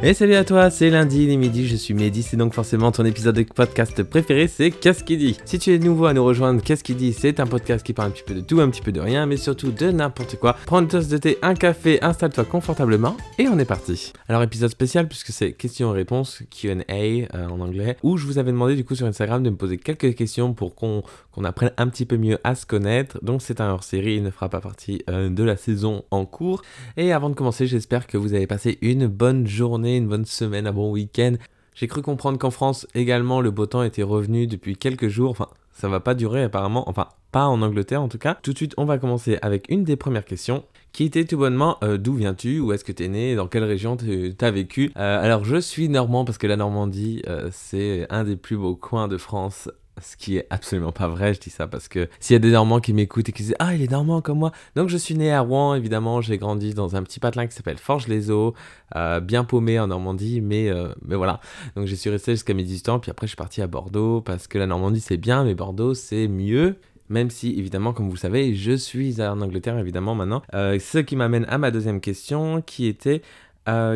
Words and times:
Et 0.00 0.14
salut 0.14 0.36
à 0.36 0.44
toi, 0.44 0.70
c'est 0.70 0.90
lundi, 0.90 1.24
il 1.24 1.30
est 1.30 1.36
midi, 1.36 1.66
je 1.66 1.74
suis 1.74 1.92
Mehdi, 1.92 2.22
c'est 2.22 2.36
donc 2.36 2.54
forcément 2.54 2.92
ton 2.92 3.04
épisode 3.04 3.34
de 3.34 3.42
podcast 3.42 4.00
préféré, 4.04 4.46
c'est 4.46 4.70
Qu'est-ce 4.70 5.02
qui 5.02 5.16
dit? 5.16 5.36
Si 5.44 5.58
tu 5.58 5.74
es 5.74 5.78
nouveau 5.80 6.06
à 6.06 6.14
nous 6.14 6.24
rejoindre, 6.24 6.62
Qu'est-ce 6.62 6.84
qui 6.84 6.94
dit? 6.94 7.12
C'est 7.12 7.40
un 7.40 7.48
podcast 7.48 7.84
qui 7.84 7.92
parle 7.94 8.10
un 8.10 8.12
petit 8.12 8.22
peu 8.22 8.34
de 8.34 8.40
tout, 8.40 8.60
un 8.60 8.70
petit 8.70 8.80
peu 8.80 8.92
de 8.92 9.00
rien, 9.00 9.26
mais 9.26 9.36
surtout 9.36 9.72
de 9.72 9.90
n'importe 9.90 10.36
quoi. 10.36 10.54
Prends 10.66 10.78
une 10.82 10.86
tasse 10.86 11.08
de 11.08 11.18
thé, 11.18 11.38
un 11.42 11.54
café, 11.54 12.00
installe-toi 12.00 12.44
confortablement, 12.44 13.16
et 13.40 13.48
on 13.48 13.58
est 13.58 13.64
parti. 13.64 14.12
Alors 14.28 14.40
épisode 14.44 14.70
spécial 14.70 15.08
puisque 15.08 15.32
c'est 15.32 15.52
questions-réponses, 15.52 16.44
Q&A 16.48 16.84
euh, 16.94 17.48
en 17.48 17.58
anglais, 17.58 17.96
où 18.04 18.18
je 18.18 18.24
vous 18.24 18.38
avais 18.38 18.52
demandé 18.52 18.76
du 18.76 18.84
coup 18.84 18.94
sur 18.94 19.06
Instagram 19.06 19.42
de 19.42 19.50
me 19.50 19.56
poser 19.56 19.78
quelques 19.78 20.14
questions 20.14 20.54
pour 20.54 20.76
qu'on 20.76 21.02
apprenne 21.42 21.72
un 21.76 21.88
petit 21.88 22.06
peu 22.06 22.18
mieux 22.18 22.38
à 22.44 22.54
se 22.54 22.66
connaître. 22.66 23.18
Donc 23.24 23.42
c'est 23.42 23.60
un 23.60 23.70
hors-série, 23.72 24.14
il 24.14 24.22
ne 24.22 24.30
fera 24.30 24.48
pas 24.48 24.60
partie 24.60 25.02
euh, 25.10 25.28
de 25.28 25.42
la 25.42 25.56
saison 25.56 26.04
en 26.12 26.24
cours. 26.24 26.62
Et 26.96 27.12
avant 27.12 27.30
de 27.30 27.34
commencer, 27.34 27.66
j'espère 27.66 28.06
que 28.06 28.16
vous 28.16 28.34
avez 28.34 28.46
passé 28.46 28.78
une 28.80 29.08
bonne 29.08 29.48
journée 29.48 29.87
une 29.96 30.08
bonne 30.08 30.24
semaine, 30.24 30.66
un 30.66 30.72
bon 30.72 30.92
week-end. 30.92 31.34
J'ai 31.74 31.86
cru 31.86 32.02
comprendre 32.02 32.38
qu'en 32.38 32.50
France 32.50 32.86
également 32.94 33.40
le 33.40 33.50
beau 33.50 33.66
temps 33.66 33.82
était 33.82 34.02
revenu 34.02 34.46
depuis 34.46 34.76
quelques 34.76 35.08
jours. 35.08 35.30
Enfin, 35.30 35.48
ça 35.72 35.88
va 35.88 36.00
pas 36.00 36.14
durer 36.14 36.42
apparemment. 36.42 36.88
Enfin, 36.88 37.08
pas 37.30 37.46
en 37.46 37.62
Angleterre 37.62 38.02
en 38.02 38.08
tout 38.08 38.18
cas. 38.18 38.36
Tout 38.42 38.52
de 38.52 38.56
suite, 38.56 38.74
on 38.76 38.84
va 38.84 38.98
commencer 38.98 39.38
avec 39.42 39.66
une 39.68 39.84
des 39.84 39.96
premières 39.96 40.24
questions 40.24 40.64
qui 40.92 41.04
était 41.04 41.24
tout 41.24 41.36
bonnement 41.38 41.76
euh, 41.84 41.98
d'où 41.98 42.14
viens-tu, 42.14 42.60
où 42.60 42.72
est-ce 42.72 42.84
que 42.84 42.92
tu 42.92 43.04
es 43.04 43.08
né, 43.08 43.36
dans 43.36 43.46
quelle 43.46 43.64
région 43.64 43.96
tu 43.96 44.34
as 44.40 44.50
vécu? 44.50 44.90
Euh, 44.96 45.22
alors 45.22 45.44
je 45.44 45.56
suis 45.56 45.88
normand 45.88 46.24
parce 46.24 46.38
que 46.38 46.46
la 46.46 46.56
Normandie 46.56 47.22
euh, 47.28 47.50
c'est 47.52 48.06
un 48.10 48.24
des 48.24 48.36
plus 48.36 48.56
beaux 48.56 48.74
coins 48.74 49.06
de 49.06 49.16
France 49.16 49.70
ce 50.02 50.16
qui 50.16 50.36
est 50.36 50.46
absolument 50.50 50.92
pas 50.92 51.08
vrai, 51.08 51.34
je 51.34 51.40
dis 51.40 51.50
ça 51.50 51.66
parce 51.66 51.88
que 51.88 52.08
s'il 52.20 52.34
y 52.34 52.36
a 52.36 52.38
des 52.38 52.50
Normands 52.50 52.80
qui 52.80 52.92
m'écoutent 52.92 53.28
et 53.28 53.32
qui 53.32 53.42
disent 53.42 53.54
Ah, 53.58 53.74
il 53.74 53.82
est 53.82 53.90
Normand 53.90 54.20
comme 54.20 54.38
moi. 54.38 54.52
Donc, 54.76 54.88
je 54.88 54.96
suis 54.96 55.14
né 55.14 55.32
à 55.32 55.40
Rouen, 55.40 55.74
évidemment. 55.74 56.20
J'ai 56.20 56.38
grandi 56.38 56.74
dans 56.74 56.96
un 56.96 57.02
petit 57.02 57.20
patelin 57.20 57.46
qui 57.46 57.54
s'appelle 57.54 57.78
Forges-les-Eaux, 57.78 58.54
euh, 58.96 59.20
bien 59.20 59.44
paumé 59.44 59.78
en 59.78 59.88
Normandie, 59.88 60.40
mais, 60.40 60.68
euh, 60.68 60.88
mais 61.04 61.16
voilà. 61.16 61.40
Donc, 61.76 61.86
j'y 61.86 61.96
suis 61.96 62.10
resté 62.10 62.32
jusqu'à 62.32 62.54
mes 62.54 62.62
18 62.62 62.88
ans. 62.88 62.98
Puis 62.98 63.10
après, 63.10 63.26
je 63.26 63.30
suis 63.30 63.36
parti 63.36 63.62
à 63.62 63.66
Bordeaux 63.66 64.20
parce 64.20 64.46
que 64.46 64.58
la 64.58 64.66
Normandie, 64.66 65.00
c'est 65.00 65.16
bien, 65.16 65.44
mais 65.44 65.54
Bordeaux, 65.54 65.94
c'est 65.94 66.28
mieux. 66.28 66.76
Même 67.08 67.30
si, 67.30 67.58
évidemment, 67.58 67.92
comme 67.92 68.06
vous 68.06 68.14
le 68.14 68.18
savez, 68.18 68.54
je 68.54 68.72
suis 68.72 69.22
en 69.22 69.40
Angleterre, 69.40 69.78
évidemment, 69.78 70.14
maintenant. 70.14 70.42
Euh, 70.54 70.78
ce 70.78 70.98
qui 70.98 71.16
m'amène 71.16 71.46
à 71.48 71.56
ma 71.56 71.70
deuxième 71.70 72.00
question 72.00 72.62
qui 72.62 72.86
était 72.86 73.22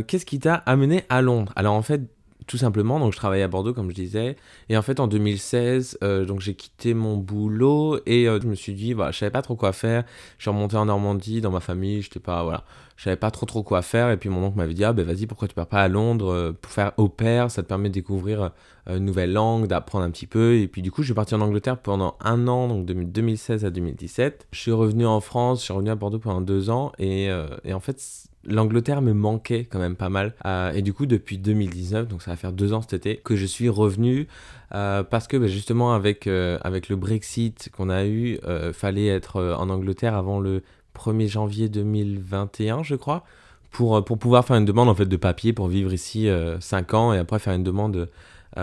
Qu'est-ce 0.06 0.26
qui 0.26 0.38
t'a 0.38 0.56
amené 0.56 1.04
à 1.08 1.22
Londres? 1.22 1.50
Alors, 1.56 1.72
en 1.72 1.80
fait, 1.80 2.02
tout 2.46 2.56
simplement, 2.56 2.98
donc 2.98 3.12
je 3.12 3.16
travaillais 3.16 3.42
à 3.42 3.48
Bordeaux 3.48 3.74
comme 3.74 3.90
je 3.90 3.94
disais, 3.94 4.36
et 4.68 4.76
en 4.76 4.82
fait 4.82 5.00
en 5.00 5.06
2016, 5.06 5.98
euh, 6.02 6.24
donc 6.24 6.40
j'ai 6.40 6.54
quitté 6.54 6.94
mon 6.94 7.16
boulot 7.16 8.00
et 8.06 8.28
euh, 8.28 8.40
je 8.40 8.46
me 8.46 8.54
suis 8.54 8.74
dit, 8.74 8.92
voilà, 8.92 9.10
je 9.12 9.18
savais 9.18 9.30
pas 9.30 9.42
trop 9.42 9.56
quoi 9.56 9.72
faire. 9.72 10.04
Je 10.38 10.44
suis 10.44 10.50
remonté 10.50 10.76
en 10.76 10.86
Normandie 10.86 11.40
dans 11.40 11.50
ma 11.50 11.60
famille, 11.60 12.02
j'étais 12.02 12.20
pas, 12.20 12.42
voilà, 12.42 12.64
je 12.96 13.04
savais 13.04 13.16
pas 13.16 13.30
trop 13.30 13.46
trop 13.46 13.62
quoi 13.62 13.82
faire. 13.82 14.10
Et 14.10 14.16
puis 14.16 14.28
mon 14.28 14.44
oncle 14.44 14.56
m'avait 14.56 14.74
dit, 14.74 14.84
ah 14.84 14.92
ben 14.92 15.04
vas-y, 15.04 15.26
pourquoi 15.26 15.48
tu 15.48 15.54
pars 15.54 15.66
pas 15.66 15.82
à 15.82 15.88
Londres 15.88 16.32
euh, 16.32 16.52
pour 16.52 16.72
faire 16.72 16.92
au 16.96 17.08
pair, 17.08 17.50
ça 17.50 17.62
te 17.62 17.68
permet 17.68 17.88
de 17.88 17.94
découvrir 17.94 18.52
une 18.88 19.04
nouvelle 19.04 19.32
langue, 19.32 19.66
d'apprendre 19.66 20.04
un 20.04 20.10
petit 20.10 20.26
peu. 20.26 20.56
Et 20.56 20.68
puis 20.68 20.82
du 20.82 20.90
coup, 20.90 21.02
je 21.02 21.06
suis 21.06 21.14
parti 21.14 21.34
en 21.34 21.40
Angleterre 21.40 21.78
pendant 21.78 22.16
un 22.20 22.48
an, 22.48 22.68
donc 22.68 22.84
de 22.84 22.94
2016 22.94 23.64
à 23.64 23.70
2017. 23.70 24.48
Je 24.50 24.58
suis 24.58 24.72
revenu 24.72 25.06
en 25.06 25.20
France, 25.20 25.60
je 25.60 25.64
suis 25.64 25.72
revenu 25.72 25.90
à 25.90 25.94
Bordeaux 25.94 26.18
pendant 26.18 26.40
deux 26.40 26.70
ans, 26.70 26.92
et, 26.98 27.28
et 27.64 27.72
en 27.72 27.80
fait 27.80 28.28
l'Angleterre 28.44 29.02
me 29.02 29.12
manquait 29.12 29.64
quand 29.64 29.78
même 29.78 29.96
pas 29.96 30.08
mal. 30.08 30.34
Euh, 30.44 30.72
et 30.72 30.82
du 30.82 30.92
coup, 30.92 31.06
depuis 31.06 31.38
2019, 31.38 32.08
donc 32.08 32.22
ça 32.22 32.32
va 32.32 32.36
faire 32.36 32.52
deux 32.52 32.72
ans 32.72 32.82
cet 32.82 32.94
été, 32.94 33.16
que 33.16 33.36
je 33.36 33.46
suis 33.46 33.68
revenu 33.68 34.26
euh, 34.74 35.02
parce 35.02 35.26
que 35.26 35.36
bah, 35.36 35.46
justement 35.46 35.94
avec, 35.94 36.26
euh, 36.26 36.58
avec 36.62 36.88
le 36.88 36.96
Brexit 36.96 37.70
qu'on 37.70 37.90
a 37.90 38.04
eu, 38.06 38.38
fallait 38.72 39.06
être 39.06 39.56
en 39.58 39.68
Angleterre 39.70 40.14
avant 40.14 40.40
le 40.40 40.62
1er 40.98 41.28
janvier 41.28 41.68
2021, 41.68 42.82
je 42.82 42.94
crois, 42.94 43.24
pour, 43.70 44.04
pour 44.04 44.18
pouvoir 44.18 44.44
faire 44.44 44.56
une 44.56 44.64
demande 44.64 44.88
en 44.88 44.94
fait 44.94 45.06
de 45.06 45.16
papier 45.16 45.52
pour 45.52 45.68
vivre 45.68 45.92
ici 45.92 46.28
5 46.60 46.94
ans 46.94 47.12
et 47.12 47.18
après 47.18 47.38
faire 47.38 47.54
une 47.54 47.62
demande 47.62 48.08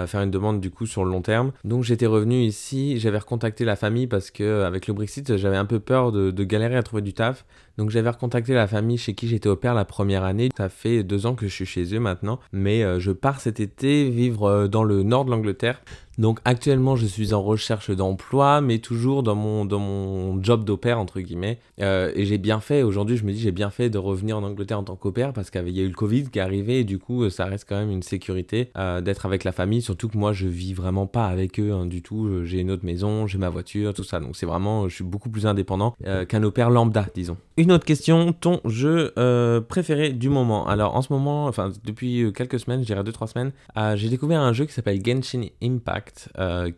faire 0.06 0.22
une 0.22 0.32
demande 0.32 0.62
du 0.62 0.72
coup 0.72 0.86
sur 0.86 1.04
le 1.04 1.12
long 1.12 1.22
terme. 1.22 1.52
Donc 1.64 1.84
j'étais 1.84 2.06
revenu 2.06 2.42
ici, 2.42 3.00
j'avais 3.00 3.18
recontacté 3.18 3.66
la 3.66 3.76
famille 3.76 4.08
parce 4.08 4.32
que 4.32 4.64
avec 4.64 4.88
le 4.88 4.94
Brexit 4.94 5.38
j'avais 5.38 5.58
un 5.58 5.66
peu 5.66 5.80
peur 5.80 6.12
de, 6.12 6.32
de, 6.32 6.44
galérer 6.44 6.76
à 6.76 6.84
trouver 6.84 7.02
du 7.02 7.14
taf. 7.14 7.46
Donc 7.80 7.92
j'avais 7.92 8.10
recontacté 8.10 8.54
la 8.54 8.68
famille 8.68 8.98
chez 8.98 9.14
qui 9.14 9.28
j'étais 9.28 9.48
au 9.48 9.56
père 9.56 9.74
la 9.74 9.86
première 9.86 10.26
année. 10.26 10.50
Ça 10.58 10.68
fait 10.68 11.02
deux 11.04 11.26
ans 11.26 11.34
que 11.34 11.48
je 11.48 11.54
suis 11.54 11.66
chez 11.66 11.96
eux 11.96 12.00
maintenant. 12.00 12.40
Mais 12.52 12.84
euh, 12.84 13.00
je 13.00 13.12
pars 13.12 13.40
cet 13.40 13.62
été 13.62 14.10
vivre 14.10 14.44
euh, 14.44 14.68
dans 14.68 14.84
le 14.84 15.04
nord 15.04 15.24
de 15.24 15.32
l'Angleterre. 15.32 15.82
Donc 16.20 16.40
actuellement 16.46 16.96
je 16.96 17.08
suis 17.08 17.34
en 17.34 17.42
recherche 17.42 17.90
d'emploi, 17.90 18.62
mais 18.62 18.78
toujours 18.78 19.24
dans 19.24 19.36
mon, 19.36 19.66
dans 19.66 19.80
mon 19.80 20.44
job 20.44 20.64
d'opère 20.66 21.00
entre 21.00 21.20
guillemets. 21.20 21.60
Euh, 21.82 22.12
et 22.14 22.26
j'ai 22.26 22.38
bien 22.38 22.60
fait, 22.60 22.84
aujourd'hui 22.84 23.18
je 23.18 23.24
me 23.24 23.32
dis 23.32 23.40
j'ai 23.40 23.52
bien 23.52 23.72
fait 23.72 23.90
de 23.90 23.98
revenir 23.98 24.38
en 24.38 24.44
Angleterre 24.44 24.80
en 24.80 24.84
tant 24.84 24.96
qu'opère 24.96 25.34
parce 25.34 25.50
qu'il 25.50 25.70
y 25.70 25.80
a 25.80 25.84
eu 25.84 25.88
le 25.88 25.94
Covid 25.94 26.26
qui 26.30 26.38
est 26.38 26.42
arrivé 26.42 26.82
et 26.82 26.84
du 26.84 27.00
coup 27.00 27.28
ça 27.32 27.46
reste 27.46 27.66
quand 27.68 27.78
même 27.78 27.90
une 27.90 28.04
sécurité 28.04 28.72
d'être 29.02 29.26
avec 29.26 29.44
la 29.44 29.52
famille. 29.52 29.82
Surtout 29.82 30.10
que 30.10 30.18
moi 30.18 30.34
je 30.34 30.48
vis 30.48 30.74
vraiment 30.74 31.08
pas 31.08 31.26
avec 31.26 31.60
eux 31.60 31.72
hein, 31.72 31.88
du 31.88 32.02
tout. 32.02 32.44
J'ai 32.44 32.60
une 32.60 32.70
autre 32.70 32.86
maison, 32.86 33.26
j'ai 33.26 33.40
ma 33.40 33.50
voiture, 33.50 33.94
tout 33.94 34.04
ça. 34.04 34.20
Donc 34.20 34.36
c'est 34.36 34.46
vraiment, 34.46 34.88
je 34.88 34.96
suis 34.96 35.04
beaucoup 35.04 35.30
plus 35.30 35.48
indépendant 35.48 35.96
qu'un 36.28 36.44
opère 36.44 36.70
lambda 36.70 37.00
disons. 37.16 37.38
Une 37.58 37.72
autre 37.74 37.86
question, 37.86 38.32
ton 38.32 38.62
jeu 38.64 39.12
euh, 39.18 39.60
préféré 39.60 40.12
du 40.12 40.30
moment? 40.30 40.66
Alors 40.68 40.96
en 40.96 41.02
ce 41.02 41.12
moment, 41.12 41.46
enfin 41.48 41.72
depuis 41.84 42.24
euh, 42.24 42.32
quelques 42.32 42.60
semaines, 42.60 42.82
je 42.82 42.86
dirais 42.86 43.04
2-3 43.04 43.28
semaines, 43.28 43.52
euh, 43.78 43.98
j'ai 43.98 44.08
découvert 44.08 44.40
un 44.40 44.54
jeu 44.54 44.66
qui 44.66 44.74
s'appelle 44.74 45.02
Genshin 45.06 45.48
Impact, 45.62 46.09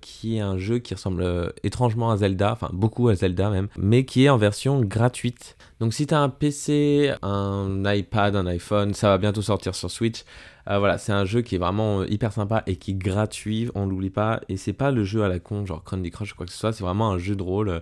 qui 0.02 0.38
est 0.38 0.42
un 0.42 0.58
jeu 0.58 0.80
qui 0.80 0.94
ressemble 0.94 1.53
étrangement 1.64 2.12
à 2.12 2.18
Zelda, 2.18 2.52
enfin 2.52 2.69
beaucoup 2.74 3.08
à 3.09 3.16
Zelda 3.16 3.50
même, 3.50 3.68
mais 3.78 4.06
qui 4.06 4.25
est 4.25 4.30
en 4.30 4.38
version 4.38 4.81
gratuite. 4.81 5.58
Donc 5.80 5.94
si 5.94 6.08
tu 6.08 6.14
un 6.14 6.30
PC, 6.30 7.14
un 7.22 7.84
iPad, 7.86 8.36
un 8.36 8.46
iPhone, 8.46 8.94
ça 8.94 9.09
va 9.09 9.18
bientôt 9.18 9.41
sortir 9.41 9.75
sur 9.75 9.90
Switch. 9.90 10.24
Voilà, 10.67 10.97
c'est 10.97 11.11
un 11.11 11.25
jeu 11.25 11.41
qui 11.41 11.55
est 11.55 11.57
vraiment 11.57 12.03
hyper 12.03 12.31
sympa 12.31 12.63
et 12.67 12.75
qui 12.75 12.91
est 12.91 12.95
gratuit, 12.95 13.69
on 13.75 13.85
l'oublie 13.85 14.09
pas. 14.09 14.41
Et 14.49 14.57
c'est 14.57 14.73
pas 14.73 14.91
le 14.91 15.03
jeu 15.03 15.23
à 15.23 15.27
la 15.27 15.39
con, 15.39 15.66
genre 15.66 15.83
Candy 15.83 16.11
Crush 16.11 16.33
ou 16.33 16.35
quoi 16.35 16.45
que 16.45 16.51
ce 16.51 16.57
soit, 16.57 16.73
c'est 16.73 16.83
vraiment 16.83 17.11
un 17.11 17.17
jeu 17.17 17.35
de 17.35 17.44
rôle 17.44 17.81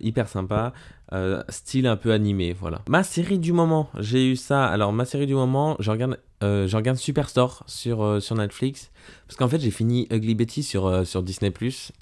hyper 0.00 0.28
sympa. 0.28 0.72
Euh, 1.12 1.42
style 1.48 1.86
un 1.86 1.96
peu 1.96 2.12
animé, 2.12 2.52
voilà. 2.52 2.82
Ma 2.88 3.04
série 3.04 3.38
du 3.38 3.52
moment, 3.52 3.88
j'ai 3.98 4.32
eu 4.32 4.36
ça. 4.36 4.66
Alors, 4.66 4.92
ma 4.92 5.04
série 5.04 5.26
du 5.26 5.34
moment, 5.34 5.76
je 5.78 5.90
regarde, 5.90 6.18
euh, 6.42 6.68
Superstore 6.96 7.62
sur, 7.66 8.02
euh, 8.02 8.20
sur 8.20 8.34
Netflix. 8.34 8.90
Parce 9.26 9.36
qu'en 9.36 9.48
fait, 9.48 9.60
j'ai 9.60 9.70
fini 9.70 10.08
Ugly 10.10 10.34
Betty 10.34 10.62
sur, 10.62 11.06
sur 11.06 11.22
Disney. 11.22 11.52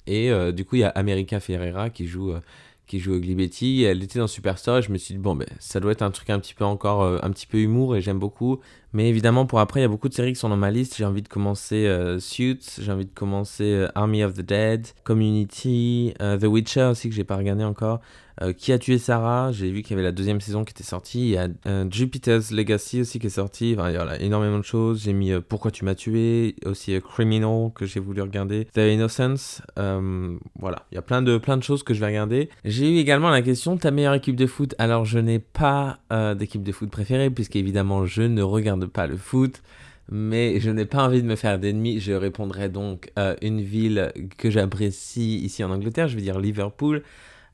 Et 0.07 0.31
du 0.53 0.65
coup, 0.65 0.75
il 0.75 0.79
y 0.79 0.83
a 0.83 0.89
America 0.89 1.39
Ferreira 1.39 1.89
qui 1.91 2.07
joue, 2.07 2.33
qui 2.87 2.99
joue 2.99 3.15
Ugly 3.15 3.35
Betty. 3.35 3.83
Elle 3.83 4.01
était 4.01 4.17
dans 4.17 4.27
Superstore 4.27 4.79
et 4.79 4.81
je 4.81 4.91
me 4.91 4.97
suis 4.97 5.13
dit, 5.13 5.19
bon, 5.19 5.35
ben, 5.35 5.47
ça 5.59 5.79
doit 5.79 5.91
être 5.91 6.01
un 6.01 6.11
truc 6.11 6.29
un 6.31 6.39
petit 6.39 6.55
peu 6.55 6.65
encore, 6.65 7.03
un 7.03 7.29
petit 7.31 7.45
peu 7.45 7.59
humour 7.59 7.95
et 7.95 8.01
j'aime 8.01 8.19
beaucoup. 8.19 8.59
Mais 8.95 9.09
évidemment, 9.09 9.45
pour 9.45 9.59
après, 9.59 9.81
il 9.81 9.83
y 9.83 9.85
a 9.85 9.89
beaucoup 9.89 10.09
de 10.09 10.13
séries 10.13 10.33
qui 10.33 10.39
sont 10.39 10.49
dans 10.49 10.57
ma 10.57 10.71
liste. 10.71 10.95
J'ai 10.97 11.05
envie 11.05 11.21
de 11.21 11.27
commencer 11.27 11.87
Suits, 12.19 12.79
j'ai 12.79 12.91
envie 12.91 13.05
de 13.05 13.13
commencer 13.13 13.85
Army 13.93 14.23
of 14.23 14.33
the 14.33 14.41
Dead, 14.41 14.87
Community, 15.03 16.13
The 16.19 16.45
Witcher 16.45 16.85
aussi 16.85 17.09
que 17.09 17.15
j'ai 17.15 17.23
pas 17.23 17.35
regardé 17.35 17.63
encore. 17.63 17.99
Euh, 18.41 18.51
qui 18.51 18.73
a 18.73 18.79
tué 18.79 18.97
Sarah? 18.97 19.51
J'ai 19.51 19.71
vu 19.71 19.81
qu'il 19.81 19.91
y 19.91 19.93
avait 19.93 20.03
la 20.03 20.11
deuxième 20.11 20.41
saison 20.41 20.65
qui 20.65 20.71
était 20.71 20.83
sortie. 20.83 21.21
Il 21.21 21.29
y 21.29 21.37
a 21.37 21.47
euh, 21.67 21.85
Jupiter's 21.89 22.51
Legacy 22.51 23.01
aussi 23.01 23.19
qui 23.19 23.27
est 23.27 23.29
sorti. 23.29 23.75
Enfin, 23.77 23.89
il 23.89 23.95
y 23.95 23.97
a 23.97 24.21
énormément 24.21 24.57
de 24.57 24.63
choses. 24.63 25.03
J'ai 25.03 25.13
mis 25.13 25.31
euh, 25.31 25.39
Pourquoi 25.47 25.71
tu 25.71 25.85
m'as 25.85 25.95
tué, 25.95 26.55
aussi 26.65 26.99
Criminal 27.01 27.71
que 27.73 27.85
j'ai 27.85 27.99
voulu 27.99 28.21
regarder, 28.21 28.65
The 28.73 28.79
Innocence. 28.79 29.61
voilà, 29.75 30.85
il 30.91 30.95
y 30.95 30.97
a 30.97 31.01
plein 31.01 31.21
de, 31.21 31.37
plein 31.37 31.57
de 31.57 31.63
choses 31.63 31.83
que 31.83 31.93
je 31.93 31.99
vais 31.99 32.07
regarder. 32.07 32.49
J'ai 32.65 32.89
eu 32.89 32.97
également 32.97 33.29
la 33.29 33.41
question 33.41 33.77
ta 33.77 33.91
meilleure 33.91 34.13
équipe 34.13 34.35
de 34.35 34.47
foot? 34.47 34.75
Alors, 34.79 35.05
je 35.05 35.19
n'ai 35.19 35.39
pas 35.39 35.99
d'équipe 36.35 36.63
de 36.63 36.71
foot 36.71 36.89
préférée, 36.89 37.29
puisqu'évidemment, 37.29 38.05
je 38.05 38.23
ne 38.23 38.41
regarde 38.41 38.84
pas 38.87 39.07
le 39.07 39.17
foot 39.17 39.61
mais 40.11 40.59
je 40.59 40.69
n'ai 40.69 40.85
pas 40.85 41.03
envie 41.03 41.23
de 41.23 41.27
me 41.27 41.35
faire 41.35 41.57
d'ennemis. 41.57 41.99
Je 41.99 42.11
répondrai 42.11 42.69
donc 42.69 43.11
une 43.41 43.59
ville 43.59 44.13
que 44.37 44.51
j'apprécie 44.51 45.39
ici 45.39 45.63
en 45.63 45.71
Angleterre, 45.71 46.07
je 46.07 46.15
vais 46.15 46.21
dire 46.21 46.39
Liverpool. 46.39 47.01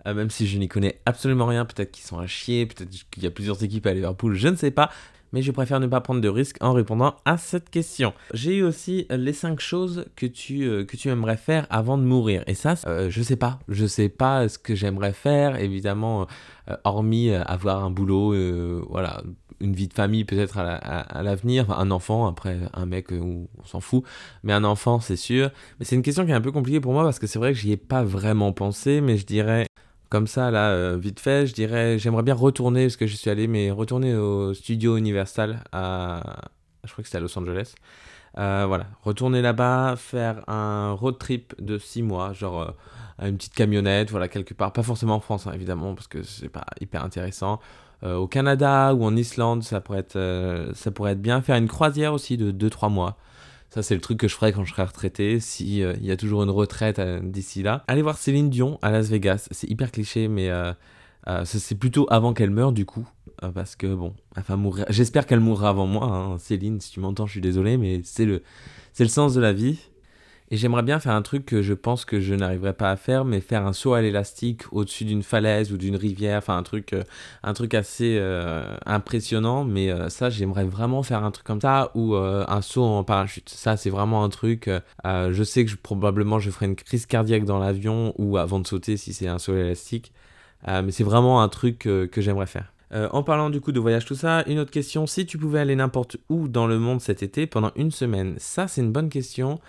Euh, 0.07 0.13
même 0.13 0.29
si 0.29 0.47
je 0.47 0.57
n'y 0.57 0.67
connais 0.67 0.99
absolument 1.05 1.45
rien, 1.45 1.65
peut-être 1.65 1.91
qu'ils 1.91 2.05
sont 2.05 2.19
à 2.19 2.27
chier, 2.27 2.65
peut-être 2.65 2.89
qu'il 3.11 3.23
y 3.23 3.27
a 3.27 3.31
plusieurs 3.31 3.63
équipes 3.63 3.85
à 3.85 3.93
Liverpool, 3.93 4.33
je 4.35 4.47
ne 4.47 4.55
sais 4.55 4.71
pas, 4.71 4.89
mais 5.31 5.41
je 5.41 5.51
préfère 5.51 5.79
ne 5.79 5.87
pas 5.87 6.01
prendre 6.01 6.21
de 6.21 6.27
risques 6.27 6.57
en 6.59 6.73
répondant 6.73 7.15
à 7.23 7.37
cette 7.37 7.69
question. 7.69 8.13
J'ai 8.33 8.57
eu 8.57 8.63
aussi 8.63 9.05
les 9.09 9.33
5 9.33 9.59
choses 9.59 10.05
que 10.15 10.25
tu, 10.25 10.63
euh, 10.63 10.83
que 10.83 10.97
tu 10.97 11.09
aimerais 11.09 11.37
faire 11.37 11.67
avant 11.69 11.97
de 11.97 12.03
mourir. 12.03 12.43
Et 12.47 12.53
ça, 12.53 12.75
euh, 12.87 13.09
je 13.09 13.21
sais 13.21 13.35
pas. 13.35 13.59
Je 13.67 13.85
sais 13.85 14.09
pas 14.09 14.49
ce 14.49 14.57
que 14.57 14.75
j'aimerais 14.75 15.13
faire, 15.13 15.59
évidemment, 15.59 16.27
hormis 16.83 17.31
avoir 17.31 17.83
un 17.83 17.91
boulot, 17.91 18.33
voilà, 18.89 19.21
une 19.61 19.73
vie 19.73 19.87
de 19.87 19.93
famille 19.93 20.25
peut-être 20.25 20.57
à 20.57 21.23
l'avenir, 21.23 21.71
un 21.71 21.91
enfant, 21.91 22.27
après 22.27 22.59
un 22.73 22.85
mec, 22.85 23.11
on 23.11 23.47
s'en 23.65 23.79
fout, 23.79 24.03
mais 24.43 24.53
un 24.53 24.63
enfant, 24.63 24.99
c'est 24.99 25.15
sûr. 25.15 25.51
Mais 25.79 25.85
c'est 25.85 25.95
une 25.95 26.01
question 26.01 26.25
qui 26.25 26.31
est 26.31 26.35
un 26.35 26.41
peu 26.41 26.51
compliquée 26.51 26.81
pour 26.81 26.93
moi 26.93 27.03
parce 27.03 27.19
que 27.19 27.27
c'est 27.27 27.39
vrai 27.39 27.53
que 27.53 27.59
j'y 27.59 27.71
ai 27.71 27.77
pas 27.77 28.03
vraiment 28.03 28.53
pensé, 28.53 29.01
mais 29.01 29.17
je 29.17 29.25
dirais 29.25 29.67
comme 30.11 30.27
ça, 30.27 30.51
là, 30.51 30.71
euh, 30.71 30.97
vite 30.97 31.21
fait, 31.21 31.47
je 31.47 31.53
dirais, 31.53 31.97
j'aimerais 31.97 32.21
bien 32.21 32.33
retourner, 32.35 32.83
parce 32.87 32.97
que 32.97 33.07
je 33.07 33.15
suis 33.15 33.29
allé, 33.29 33.47
mais 33.47 33.71
retourner 33.71 34.13
au 34.13 34.53
studio 34.53 34.97
Universal 34.97 35.63
à, 35.71 36.21
je 36.83 36.91
crois 36.91 37.01
que 37.01 37.07
c'était 37.07 37.17
à 37.17 37.21
Los 37.21 37.39
Angeles. 37.39 37.75
Euh, 38.37 38.65
voilà, 38.67 38.87
retourner 39.03 39.41
là-bas, 39.41 39.95
faire 39.97 40.43
un 40.49 40.91
road 40.91 41.17
trip 41.17 41.55
de 41.59 41.77
6 41.77 42.01
mois, 42.03 42.33
genre 42.33 42.75
euh, 43.21 43.27
une 43.29 43.37
petite 43.37 43.53
camionnette, 43.53 44.11
voilà, 44.11 44.27
quelque 44.27 44.53
part, 44.53 44.73
pas 44.73 44.83
forcément 44.83 45.15
en 45.15 45.19
France, 45.21 45.47
hein, 45.47 45.53
évidemment, 45.53 45.95
parce 45.95 46.07
que 46.07 46.23
c'est 46.23 46.49
pas 46.49 46.65
hyper 46.81 47.05
intéressant. 47.05 47.61
Au 48.03 48.27
Canada 48.27 48.93
ou 48.93 49.03
en 49.03 49.15
Islande, 49.15 49.63
ça 49.63 49.81
pourrait, 49.81 49.99
être, 49.99 50.71
ça 50.73 50.91
pourrait 50.91 51.13
être 51.13 51.21
bien. 51.21 51.41
Faire 51.41 51.55
une 51.55 51.67
croisière 51.67 52.13
aussi 52.13 52.37
de 52.37 52.51
2-3 52.51 52.91
mois. 52.91 53.17
Ça, 53.69 53.83
c'est 53.83 53.95
le 53.95 54.01
truc 54.01 54.17
que 54.19 54.27
je 54.27 54.35
ferais 54.35 54.51
quand 54.51 54.65
je 54.65 54.71
serai 54.73 54.83
retraité, 54.83 55.39
s'il 55.39 55.95
il 56.01 56.05
y 56.05 56.11
a 56.11 56.17
toujours 56.17 56.43
une 56.43 56.49
retraite 56.49 56.99
d'ici 57.23 57.63
là. 57.63 57.83
Allez 57.87 58.01
voir 58.01 58.17
Céline 58.17 58.49
Dion 58.49 58.79
à 58.81 58.91
Las 58.91 59.09
Vegas. 59.09 59.47
C'est 59.51 59.69
hyper 59.69 59.91
cliché, 59.91 60.27
mais 60.27 60.49
c'est 61.45 61.75
plutôt 61.75 62.07
avant 62.09 62.33
qu'elle 62.33 62.49
meure, 62.49 62.71
du 62.71 62.85
coup. 62.85 63.07
parce 63.53 63.75
que, 63.75 63.93
bon, 63.93 64.13
enfin, 64.37 64.55
mourir. 64.55 64.85
J'espère 64.89 65.25
qu'elle 65.25 65.39
mourra 65.39 65.69
avant 65.69 65.87
moi. 65.87 66.05
Hein. 66.05 66.37
Céline, 66.37 66.81
si 66.81 66.91
tu 66.91 66.99
m'entends, 66.99 67.27
je 67.27 67.31
suis 67.31 67.41
désolé, 67.41 67.77
mais 67.77 68.01
c'est 68.03 68.25
le, 68.25 68.41
le 68.99 69.07
sens 69.07 69.33
de 69.33 69.41
la 69.41 69.53
vie. 69.53 69.79
Et 70.53 70.57
j'aimerais 70.57 70.83
bien 70.83 70.99
faire 70.99 71.13
un 71.13 71.21
truc 71.21 71.45
que 71.45 71.61
je 71.61 71.73
pense 71.73 72.03
que 72.03 72.19
je 72.19 72.35
n'arriverai 72.35 72.73
pas 72.73 72.91
à 72.91 72.97
faire, 72.97 73.23
mais 73.23 73.39
faire 73.39 73.65
un 73.65 73.71
saut 73.71 73.93
à 73.93 74.01
l'élastique 74.01 74.63
au-dessus 74.73 75.05
d'une 75.05 75.23
falaise 75.23 75.71
ou 75.71 75.77
d'une 75.77 75.95
rivière, 75.95 76.39
enfin 76.39 76.57
un 76.57 76.63
truc, 76.63 76.91
euh, 76.91 77.03
un 77.41 77.53
truc 77.53 77.73
assez 77.73 78.17
euh, 78.19 78.75
impressionnant. 78.85 79.63
Mais 79.63 79.89
euh, 79.89 80.09
ça, 80.09 80.29
j'aimerais 80.29 80.65
vraiment 80.65 81.03
faire 81.03 81.23
un 81.23 81.31
truc 81.31 81.45
comme 81.45 81.61
ça 81.61 81.91
ou 81.95 82.15
un 82.15 82.61
saut 82.61 82.83
en 82.83 83.05
parachute. 83.05 83.47
Ça, 83.47 83.77
c'est 83.77 83.89
vraiment 83.89 84.25
un 84.25 84.29
truc. 84.29 84.69
je 85.05 85.43
sais 85.43 85.63
que 85.63 85.71
probablement 85.81 86.39
je 86.39 86.51
ferai 86.51 86.65
une 86.65 86.75
crise 86.75 87.05
cardiaque 87.05 87.45
dans 87.45 87.57
l'avion 87.57 88.13
ou 88.17 88.37
avant 88.37 88.59
de 88.59 88.67
sauter 88.67 88.97
si 88.97 89.13
c'est 89.13 89.27
un 89.27 89.39
saut 89.39 89.53
à 89.53 89.55
l'élastique. 89.55 90.11
mais 90.67 90.91
c'est 90.91 91.05
vraiment 91.05 91.41
un 91.41 91.47
truc 91.47 91.79
que 91.79 92.09
j'aimerais 92.17 92.45
faire. 92.45 92.73
en 92.91 93.23
parlant 93.23 93.49
du 93.49 93.61
coup 93.61 93.71
de 93.71 93.79
voyage, 93.79 94.03
tout 94.03 94.15
ça, 94.15 94.43
une 94.47 94.59
autre 94.59 94.71
question, 94.71 95.07
si 95.07 95.25
tu 95.25 95.37
pouvais 95.37 95.59
aller 95.59 95.75
n'importe 95.77 96.17
où 96.29 96.49
dans 96.49 96.67
le 96.67 96.77
monde 96.77 96.99
cet 96.99 97.23
été 97.23 97.47
pendant 97.47 97.71
une 97.77 97.91
semaine, 97.91 98.35
ça 98.37 98.67
c'est 98.67 98.81
une 98.81 98.91
bonne 98.91 99.09
question. 99.09 99.59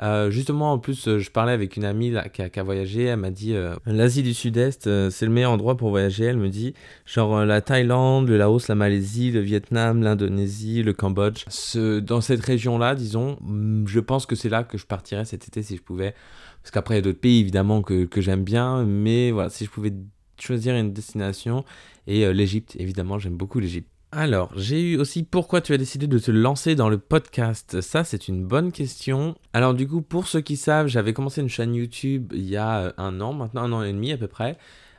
Euh, 0.00 0.30
justement, 0.30 0.72
en 0.72 0.78
plus, 0.78 1.06
euh, 1.06 1.18
je 1.18 1.30
parlais 1.30 1.52
avec 1.52 1.76
une 1.76 1.84
amie 1.84 2.14
qui, 2.32 2.42
a, 2.42 2.62
voyagé. 2.62 3.04
Elle 3.04 3.18
m'a 3.18 3.30
dit 3.30 3.54
euh, 3.54 3.76
l'Asie 3.86 4.22
du 4.22 4.34
Sud-Est, 4.34 5.10
c'est 5.10 5.26
le 5.26 5.32
meilleur 5.32 5.52
endroit 5.52 5.76
pour 5.76 5.90
voyager. 5.90 6.24
Elle 6.24 6.38
me 6.38 6.48
dit 6.48 6.74
genre 7.06 7.44
la 7.44 7.60
Thaïlande, 7.60 8.28
le 8.28 8.36
Laos, 8.38 8.68
la 8.68 8.74
Malaisie, 8.74 9.30
le 9.30 9.40
Vietnam, 9.40 10.02
l'Indonésie, 10.02 10.82
le 10.82 10.92
Cambodge. 10.92 11.44
Ce, 11.48 12.00
dans 12.00 12.20
cette 12.20 12.44
région-là, 12.44 12.94
disons, 12.94 13.36
mm, 13.42 13.86
je 13.86 14.00
pense 14.00 14.26
que 14.26 14.34
c'est 14.34 14.48
là 14.48 14.64
que 14.64 14.78
je 14.78 14.86
partirais 14.86 15.24
cet 15.24 15.46
été 15.46 15.62
si 15.62 15.76
je 15.76 15.82
pouvais. 15.82 16.14
Parce 16.62 16.70
qu'après, 16.70 16.94
il 16.94 16.98
y 16.98 17.00
a 17.00 17.02
d'autres 17.02 17.20
pays 17.20 17.40
évidemment 17.40 17.82
que, 17.82 18.04
que 18.04 18.20
j'aime 18.20 18.44
bien. 18.44 18.84
Mais 18.84 19.30
voilà, 19.30 19.50
si 19.50 19.64
je 19.64 19.70
pouvais 19.70 19.92
choisir 20.38 20.74
une 20.74 20.92
destination. 20.92 21.64
Et 22.06 22.32
l'Égypte, 22.32 22.74
évidemment, 22.78 23.18
j'aime 23.18 23.36
beaucoup 23.36 23.60
l'Égypte. 23.60 23.88
Alors, 24.14 24.52
j'ai 24.56 24.82
eu 24.82 24.98
aussi 24.98 25.22
pourquoi 25.22 25.62
tu 25.62 25.72
as 25.72 25.78
décidé 25.78 26.06
de 26.06 26.18
te 26.18 26.30
lancer 26.30 26.74
dans 26.74 26.90
le 26.90 26.98
podcast. 26.98 27.80
Ça, 27.80 28.04
c'est 28.04 28.28
une 28.28 28.44
bonne 28.44 28.70
question. 28.70 29.34
Alors, 29.54 29.72
du 29.72 29.88
coup, 29.88 30.02
pour 30.02 30.26
ceux 30.26 30.42
qui 30.42 30.56
savent, 30.56 30.86
j'avais 30.86 31.14
commencé 31.14 31.40
une 31.40 31.48
chaîne 31.48 31.74
YouTube 31.74 32.30
il 32.34 32.46
y 32.46 32.58
a 32.58 32.78
euh, 32.78 32.92
un 32.98 33.22
an, 33.22 33.32
maintenant 33.32 33.62
un 33.62 33.72
an 33.72 33.82
et 33.82 33.90
demi 33.90 34.12
à 34.12 34.18
peu 34.18 34.26
près. 34.26 34.58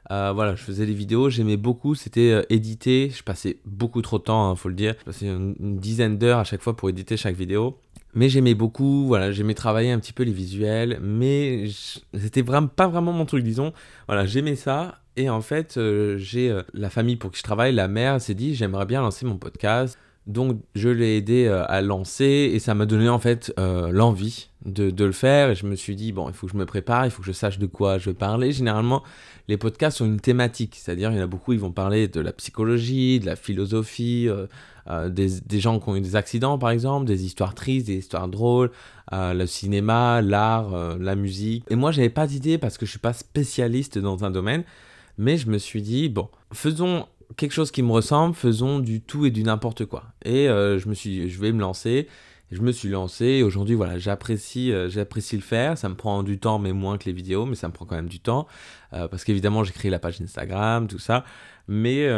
Euh, 0.09 0.31
voilà, 0.33 0.55
je 0.55 0.63
faisais 0.63 0.87
des 0.87 0.95
vidéos, 0.95 1.29
j'aimais 1.29 1.57
beaucoup, 1.57 1.93
c'était 1.93 2.31
euh, 2.31 2.41
édité. 2.49 3.11
Je 3.15 3.21
passais 3.21 3.59
beaucoup 3.65 4.01
trop 4.01 4.17
de 4.17 4.23
temps, 4.23 4.49
il 4.49 4.53
hein, 4.53 4.55
faut 4.55 4.69
le 4.69 4.73
dire. 4.73 4.95
Je 5.01 5.05
passais 5.05 5.27
une, 5.27 5.55
une 5.59 5.77
dizaine 5.77 6.17
d'heures 6.17 6.39
à 6.39 6.43
chaque 6.43 6.63
fois 6.63 6.75
pour 6.75 6.89
éditer 6.89 7.15
chaque 7.15 7.35
vidéo. 7.35 7.77
Mais 8.15 8.29
j'aimais 8.29 8.55
beaucoup, 8.55 9.05
voilà, 9.05 9.31
j'aimais 9.31 9.53
travailler 9.53 9.91
un 9.91 9.99
petit 9.99 10.13
peu 10.13 10.23
les 10.23 10.33
visuels, 10.33 10.99
mais 11.01 11.67
c'était 12.15 12.41
vraiment 12.41 12.67
pas 12.67 12.87
vraiment 12.87 13.11
mon 13.11 13.25
truc, 13.25 13.43
disons. 13.43 13.73
Voilà, 14.07 14.25
j'aimais 14.25 14.55
ça, 14.55 15.02
et 15.15 15.29
en 15.29 15.41
fait, 15.41 15.77
euh, 15.77 16.17
j'ai 16.17 16.49
euh, 16.49 16.63
la 16.73 16.89
famille 16.89 17.15
pour 17.15 17.31
qui 17.31 17.37
je 17.37 17.43
travaille, 17.43 17.73
la 17.73 17.87
mère 17.87 18.19
s'est 18.19 18.33
dit 18.33 18.55
j'aimerais 18.55 18.85
bien 18.85 19.01
lancer 19.01 19.25
mon 19.25 19.37
podcast. 19.37 19.97
Donc 20.25 20.57
je 20.73 20.87
l'ai 20.87 21.17
aidé 21.17 21.47
euh, 21.47 21.65
à 21.67 21.81
lancer 21.81 22.51
et 22.53 22.59
ça 22.59 22.73
m'a 22.73 22.85
donné 22.85 23.09
en 23.09 23.19
fait 23.19 23.53
l'envie 23.57 24.49
de, 24.65 24.89
de, 24.89 25.05
le 25.05 25.11
faire. 25.11 25.49
Et 25.51 25.55
je 25.55 25.65
me 25.67 25.75
suis 25.75 25.95
dit 25.95 26.13
bon, 26.13 26.29
il 26.29 26.33
faut 26.33 26.47
que 26.47 26.53
je 26.53 26.57
me 26.57 26.65
prépare, 26.65 27.05
il 27.05 27.11
faut 27.11 27.21
que 27.21 27.27
je 27.27 27.33
sache 27.33 27.59
de 27.59 27.67
quoi 27.67 27.97
je 27.97 28.09
veux 28.09 28.15
parler. 28.15 28.51
Généralement, 28.51 29.03
les 29.47 29.57
podcasts 29.57 30.01
ont 30.01 30.05
une 30.05 30.21
thématique, 30.21 30.77
c'est-à-dire 30.77 31.11
il 31.11 31.17
y 31.17 31.19
en 31.19 31.23
a 31.23 31.27
beaucoup, 31.27 31.53
ils 31.53 31.59
vont 31.59 31.73
parler 31.73 32.07
de 32.07 32.21
la 32.21 32.31
psychologie, 32.31 33.19
de 33.19 33.25
la 33.25 33.35
philosophie, 33.35 34.29
des, 35.09 35.41
des, 35.41 35.59
gens 35.59 35.79
qui 35.79 35.89
ont 35.89 35.95
eu 35.97 36.01
des 36.01 36.15
accidents 36.15 36.57
par 36.57 36.69
exemple, 36.69 37.05
des 37.05 37.25
histoires 37.25 37.53
tristes, 37.53 37.87
des 37.87 37.97
histoires 37.97 38.29
drôles, 38.29 38.71
le 39.11 39.45
cinéma, 39.45 40.21
l'art, 40.21 40.97
la 40.97 41.15
musique. 41.15 41.65
Et 41.69 41.75
moi, 41.75 41.91
j'avais 41.91 42.09
pas 42.09 42.27
d'idée 42.27 42.57
parce 42.57 42.77
que 42.77 42.85
je 42.85 42.91
suis 42.91 42.99
pas 42.99 43.13
spécialiste 43.13 43.99
dans 43.99 44.23
un 44.23 44.31
domaine. 44.31 44.63
Mais 45.17 45.37
je 45.37 45.49
me 45.49 45.57
suis 45.57 45.81
dit, 45.81 46.09
bon, 46.09 46.29
faisons 46.51 47.07
quelque 47.37 47.51
chose 47.51 47.71
qui 47.71 47.81
me 47.81 47.91
ressemble, 47.91 48.35
faisons 48.35 48.79
du 48.79 49.01
tout 49.01 49.25
et 49.25 49.31
du 49.31 49.43
n'importe 49.43 49.85
quoi. 49.85 50.03
Et 50.23 50.49
euh, 50.49 50.79
je 50.79 50.87
me 50.87 50.93
suis 50.93 51.09
dit, 51.09 51.29
je 51.29 51.39
vais 51.39 51.51
me 51.51 51.61
lancer. 51.61 52.07
Je 52.53 52.61
me 52.61 52.71
suis 52.71 52.89
lancé 52.89 53.43
aujourd'hui, 53.43 53.75
voilà, 53.75 53.97
j'apprécie, 53.97 54.71
euh, 54.71 54.89
j'apprécie 54.89 55.35
le 55.35 55.41
faire. 55.41 55.77
Ça 55.77 55.89
me 55.89 55.95
prend 55.95 56.23
du 56.23 56.39
temps, 56.39 56.59
mais 56.59 56.71
moins 56.71 56.97
que 56.97 57.05
les 57.05 57.13
vidéos, 57.13 57.45
mais 57.45 57.55
ça 57.55 57.67
me 57.67 57.73
prend 57.73 57.85
quand 57.85 57.95
même 57.95 58.09
du 58.09 58.19
temps. 58.19 58.47
Euh, 58.93 59.07
parce 59.07 59.23
qu'évidemment, 59.23 59.63
j'ai 59.63 59.73
créé 59.73 59.89
la 59.89 59.99
page 59.99 60.21
Instagram, 60.21 60.87
tout 60.87 60.99
ça. 60.99 61.23
Mais 61.67 62.09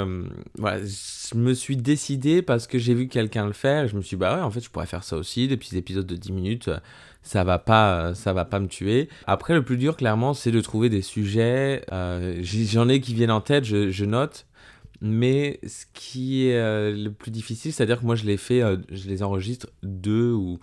voilà, 0.57 0.79
je 0.83 1.37
me 1.37 1.53
suis 1.53 1.77
décidé 1.77 2.41
parce 2.41 2.65
que 2.65 2.79
j'ai 2.79 2.95
vu 2.95 3.07
quelqu'un 3.07 3.45
le 3.45 3.53
faire 3.53 3.83
et 3.83 3.87
je 3.87 3.95
me 3.95 4.01
suis 4.01 4.17
dit, 4.17 4.19
bah 4.19 4.35
ouais, 4.35 4.41
en 4.41 4.49
fait, 4.49 4.59
je 4.59 4.71
pourrais 4.71 4.87
faire 4.87 5.03
ça 5.03 5.17
aussi, 5.17 5.47
des 5.47 5.55
petits 5.55 5.77
épisodes 5.77 6.07
de 6.07 6.15
10 6.15 6.31
minutes 6.31 6.69
ça 7.25 7.43
va 7.43 7.57
pas 7.57 8.13
ça 8.13 8.33
va 8.33 8.45
pas 8.45 8.59
me 8.59 8.67
tuer 8.67 9.09
après 9.25 9.55
le 9.55 9.65
plus 9.65 9.77
dur 9.77 9.97
clairement 9.97 10.33
c'est 10.33 10.51
de 10.51 10.61
trouver 10.61 10.89
des 10.89 11.01
sujets 11.01 11.83
euh, 11.91 12.39
j'en 12.43 12.87
ai 12.87 13.01
qui 13.01 13.15
viennent 13.15 13.31
en 13.31 13.41
tête 13.41 13.65
je, 13.65 14.05
note 14.05 14.45
mais 15.01 15.59
ce 15.65 15.86
qui 15.94 16.47
est 16.47 16.57
euh, 16.57 16.95
le 16.95 17.12
plus 17.12 17.31
difficile 17.31 17.74
c'est 17.74 17.83
à 17.83 17.86
dire 17.86 18.00
que 18.00 18.06
moi 18.06 18.15
je 18.15 18.25
les 18.25 18.38
fais 18.38 18.62
euh, 18.62 18.77
je 18.92 19.07
les 19.07 19.24
enregistre 19.24 19.68
deux 19.83 20.31
ou 20.31 20.59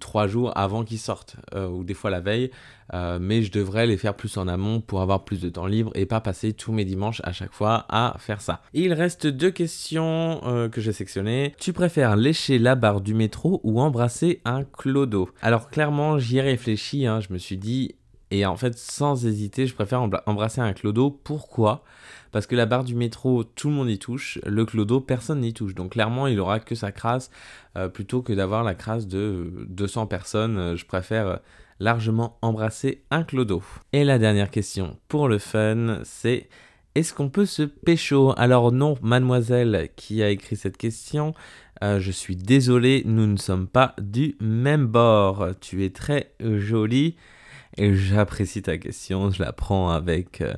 trois 0.00 0.26
jours 0.26 0.52
avant 0.54 0.84
qu'ils 0.84 0.98
sortent, 0.98 1.36
euh, 1.54 1.66
ou 1.66 1.82
des 1.82 1.94
fois 1.94 2.10
la 2.10 2.20
veille, 2.20 2.50
mais 2.92 3.42
je 3.42 3.50
devrais 3.50 3.86
les 3.86 3.96
faire 3.96 4.12
plus 4.14 4.36
en 4.36 4.46
amont 4.46 4.82
pour 4.82 5.00
avoir 5.00 5.24
plus 5.24 5.40
de 5.40 5.48
temps 5.48 5.64
libre 5.64 5.90
et 5.94 6.04
pas 6.04 6.20
passer 6.20 6.52
tous 6.52 6.72
mes 6.72 6.84
dimanches 6.84 7.22
à 7.24 7.32
chaque 7.32 7.54
fois 7.54 7.86
à 7.88 8.14
faire 8.18 8.42
ça. 8.42 8.60
Il 8.74 8.92
reste 8.92 9.26
deux 9.26 9.50
questions 9.50 10.68
que 10.70 10.82
j'ai 10.82 10.92
sectionnées. 10.92 11.54
Tu 11.58 11.72
préfères 11.72 12.16
lécher 12.16 12.58
la 12.58 12.74
barre 12.74 13.00
du 13.00 13.14
métro 13.14 13.62
ou 13.64 13.80
embrasser 13.80 14.42
un 14.44 14.62
clodo? 14.64 15.30
Alors 15.40 15.70
clairement, 15.70 16.18
j'y 16.18 16.36
ai 16.36 16.42
réfléchi, 16.42 17.06
hein, 17.06 17.20
je 17.20 17.32
me 17.32 17.38
suis 17.38 17.56
dit, 17.56 17.94
et 18.30 18.44
en 18.44 18.56
fait, 18.56 18.76
sans 18.76 19.26
hésiter, 19.26 19.66
je 19.66 19.74
préfère 19.74 20.02
embrasser 20.26 20.60
un 20.60 20.72
clodo. 20.72 21.10
Pourquoi? 21.10 21.82
Parce 22.30 22.46
que 22.46 22.54
la 22.54 22.66
barre 22.66 22.84
du 22.84 22.94
métro, 22.94 23.42
tout 23.42 23.68
le 23.68 23.74
monde 23.74 23.90
y 23.90 23.98
touche. 23.98 24.38
Le 24.44 24.66
clodo, 24.66 25.00
personne 25.00 25.40
n'y 25.40 25.54
touche. 25.54 25.74
Donc 25.74 25.92
clairement, 25.92 26.26
il 26.26 26.38
aura 26.38 26.60
que 26.60 26.74
sa 26.74 26.92
crasse. 26.92 27.30
Euh, 27.76 27.88
plutôt 27.88 28.20
que 28.20 28.32
d'avoir 28.32 28.64
la 28.64 28.74
crasse 28.74 29.06
de 29.06 29.66
200 29.68 30.06
personnes, 30.06 30.58
euh, 30.58 30.76
je 30.76 30.84
préfère 30.84 31.26
euh, 31.26 31.36
largement 31.80 32.38
embrasser 32.42 33.02
un 33.10 33.22
clodo. 33.22 33.62
Et 33.92 34.04
la 34.04 34.18
dernière 34.18 34.50
question, 34.50 34.98
pour 35.08 35.28
le 35.28 35.38
fun, 35.38 36.00
c'est... 36.04 36.48
Est-ce 36.94 37.14
qu'on 37.14 37.28
peut 37.30 37.46
se 37.46 37.62
pécho? 37.62 38.34
Alors 38.36 38.72
non, 38.72 38.98
mademoiselle 39.02 39.88
qui 39.94 40.22
a 40.22 40.30
écrit 40.30 40.56
cette 40.56 40.76
question, 40.76 41.32
je 41.80 42.10
suis 42.10 42.34
désolé, 42.34 43.04
nous 43.06 43.26
ne 43.26 43.36
sommes 43.36 43.68
pas 43.68 43.94
du 44.00 44.34
même 44.40 44.86
bord. 44.86 45.50
Tu 45.60 45.84
es 45.84 45.90
très 45.90 46.32
jolie. 46.40 47.14
Et 47.76 47.94
j'apprécie 47.94 48.62
ta 48.62 48.78
question, 48.78 49.30
je 49.30 49.42
la 49.42 49.52
prends 49.52 49.90
avec, 49.90 50.40
euh, 50.40 50.54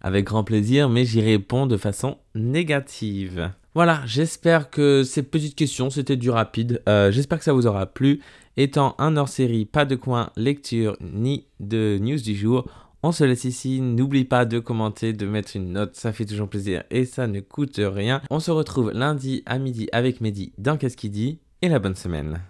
avec 0.00 0.24
grand 0.24 0.44
plaisir, 0.44 0.88
mais 0.88 1.04
j'y 1.04 1.20
réponds 1.20 1.66
de 1.66 1.76
façon 1.76 2.18
négative. 2.34 3.50
Voilà, 3.74 4.02
j'espère 4.04 4.70
que 4.70 5.02
ces 5.02 5.22
petites 5.22 5.54
questions, 5.54 5.90
c'était 5.90 6.16
du 6.16 6.30
rapide. 6.30 6.82
Euh, 6.88 7.10
j'espère 7.10 7.38
que 7.38 7.44
ça 7.44 7.54
vous 7.54 7.66
aura 7.66 7.86
plu. 7.86 8.20
Étant 8.58 8.94
un 8.98 9.16
hors-série, 9.16 9.64
pas 9.64 9.86
de 9.86 9.96
coin 9.96 10.30
lecture 10.36 10.96
ni 11.00 11.46
de 11.58 11.98
news 12.00 12.20
du 12.20 12.34
jour, 12.34 12.66
on 13.02 13.12
se 13.12 13.24
laisse 13.24 13.44
ici. 13.44 13.80
N'oublie 13.80 14.24
pas 14.24 14.44
de 14.44 14.58
commenter, 14.58 15.14
de 15.14 15.26
mettre 15.26 15.56
une 15.56 15.72
note, 15.72 15.96
ça 15.96 16.12
fait 16.12 16.26
toujours 16.26 16.48
plaisir 16.48 16.84
et 16.90 17.06
ça 17.06 17.26
ne 17.26 17.40
coûte 17.40 17.80
rien. 17.82 18.20
On 18.30 18.40
se 18.40 18.50
retrouve 18.50 18.92
lundi 18.92 19.42
à 19.46 19.58
midi 19.58 19.88
avec 19.92 20.20
Mehdi 20.20 20.52
dans 20.58 20.76
Qu'est-ce 20.76 20.96
qu'il 20.96 21.10
dit 21.10 21.38
et 21.62 21.68
la 21.68 21.78
bonne 21.78 21.96
semaine. 21.96 22.40